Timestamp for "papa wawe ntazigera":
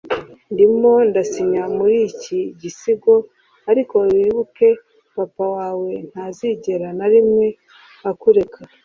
5.15-6.87